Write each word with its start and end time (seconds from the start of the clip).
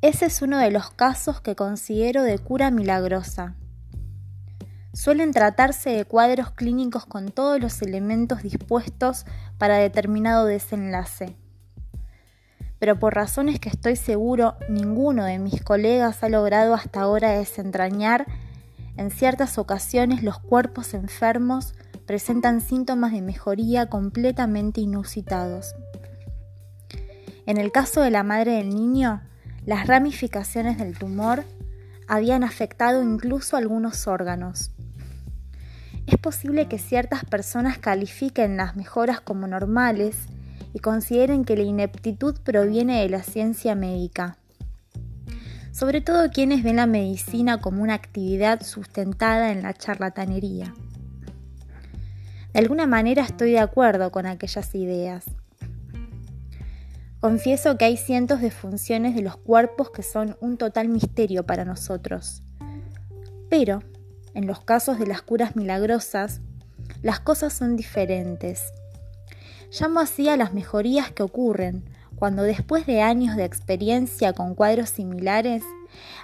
Ese 0.00 0.26
es 0.26 0.42
uno 0.42 0.58
de 0.58 0.70
los 0.70 0.90
casos 0.90 1.40
que 1.40 1.56
considero 1.56 2.22
de 2.22 2.38
cura 2.38 2.70
milagrosa. 2.70 3.56
Suelen 4.92 5.32
tratarse 5.32 5.90
de 5.90 6.04
cuadros 6.04 6.52
clínicos 6.52 7.04
con 7.04 7.30
todos 7.32 7.60
los 7.60 7.82
elementos 7.82 8.44
dispuestos 8.44 9.26
para 9.58 9.78
determinado 9.78 10.46
desenlace. 10.46 11.36
Pero 12.78 13.00
por 13.00 13.16
razones 13.16 13.58
que 13.58 13.70
estoy 13.70 13.96
seguro 13.96 14.54
ninguno 14.68 15.24
de 15.24 15.40
mis 15.40 15.64
colegas 15.64 16.22
ha 16.22 16.28
logrado 16.28 16.74
hasta 16.74 17.00
ahora 17.00 17.32
desentrañar, 17.32 18.26
en 18.96 19.10
ciertas 19.10 19.58
ocasiones 19.58 20.22
los 20.22 20.38
cuerpos 20.38 20.94
enfermos 20.94 21.74
presentan 22.06 22.60
síntomas 22.60 23.10
de 23.10 23.20
mejoría 23.20 23.88
completamente 23.88 24.80
inusitados. 24.80 25.74
En 27.46 27.58
el 27.58 27.72
caso 27.72 28.00
de 28.00 28.12
la 28.12 28.22
madre 28.22 28.52
del 28.52 28.70
niño, 28.70 29.22
las 29.68 29.86
ramificaciones 29.86 30.78
del 30.78 30.96
tumor 30.96 31.44
habían 32.06 32.42
afectado 32.42 33.02
incluso 33.02 33.54
algunos 33.54 34.06
órganos. 34.06 34.70
Es 36.06 36.16
posible 36.16 36.68
que 36.68 36.78
ciertas 36.78 37.26
personas 37.26 37.76
califiquen 37.76 38.56
las 38.56 38.76
mejoras 38.76 39.20
como 39.20 39.46
normales 39.46 40.16
y 40.72 40.78
consideren 40.78 41.44
que 41.44 41.54
la 41.54 41.64
ineptitud 41.64 42.40
proviene 42.42 43.02
de 43.02 43.10
la 43.10 43.22
ciencia 43.22 43.74
médica. 43.74 44.38
Sobre 45.70 46.00
todo 46.00 46.30
quienes 46.30 46.62
ven 46.62 46.76
la 46.76 46.86
medicina 46.86 47.60
como 47.60 47.82
una 47.82 47.92
actividad 47.92 48.62
sustentada 48.62 49.52
en 49.52 49.62
la 49.62 49.74
charlatanería. 49.74 50.72
De 52.54 52.60
alguna 52.60 52.86
manera 52.86 53.22
estoy 53.22 53.50
de 53.50 53.58
acuerdo 53.58 54.10
con 54.12 54.24
aquellas 54.24 54.74
ideas. 54.74 55.26
Confieso 57.20 57.76
que 57.76 57.84
hay 57.84 57.96
cientos 57.96 58.40
de 58.40 58.52
funciones 58.52 59.16
de 59.16 59.22
los 59.22 59.36
cuerpos 59.36 59.90
que 59.90 60.04
son 60.04 60.36
un 60.40 60.56
total 60.56 60.88
misterio 60.88 61.44
para 61.44 61.64
nosotros. 61.64 62.42
Pero, 63.50 63.82
en 64.34 64.46
los 64.46 64.60
casos 64.60 65.00
de 65.00 65.06
las 65.06 65.22
curas 65.22 65.56
milagrosas, 65.56 66.40
las 67.02 67.18
cosas 67.18 67.52
son 67.52 67.74
diferentes. 67.74 68.72
Llamo 69.72 69.98
así 69.98 70.28
a 70.28 70.36
las 70.36 70.54
mejorías 70.54 71.10
que 71.10 71.24
ocurren 71.24 71.84
cuando 72.14 72.44
después 72.44 72.86
de 72.86 73.02
años 73.02 73.36
de 73.36 73.44
experiencia 73.44 74.32
con 74.32 74.54
cuadros 74.54 74.90
similares, 74.90 75.64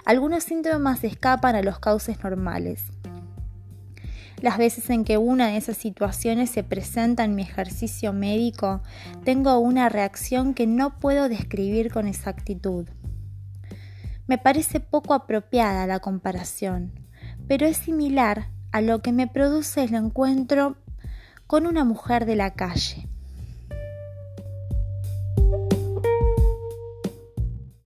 algunos 0.05 0.45
síntomas 0.45 1.03
escapan 1.03 1.55
a 1.55 1.61
los 1.61 1.79
cauces 1.79 2.23
normales 2.23 2.85
las 4.45 4.59
veces 4.59 4.91
en 4.91 5.05
que 5.05 5.17
una 5.17 5.47
de 5.47 5.57
esas 5.57 5.75
situaciones 5.75 6.51
se 6.51 6.63
presenta 6.63 7.23
en 7.23 7.33
mi 7.33 7.41
ejercicio 7.41 8.13
médico, 8.13 8.83
tengo 9.23 9.57
una 9.57 9.89
reacción 9.89 10.53
que 10.53 10.67
no 10.67 10.99
puedo 10.99 11.29
describir 11.29 11.91
con 11.91 12.07
exactitud. 12.07 12.87
Me 14.27 14.37
parece 14.37 14.79
poco 14.79 15.15
apropiada 15.15 15.87
la 15.87 15.99
comparación, 15.99 16.91
pero 17.47 17.65
es 17.65 17.77
similar 17.77 18.51
a 18.71 18.81
lo 18.81 19.01
que 19.01 19.11
me 19.11 19.25
produce 19.25 19.83
el 19.83 19.95
encuentro 19.95 20.77
con 21.47 21.65
una 21.65 21.83
mujer 21.83 22.27
de 22.27 22.35
la 22.35 22.53
calle. 22.53 23.09